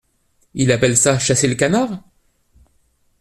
[0.55, 2.01] Il appelle ça chasser le canard!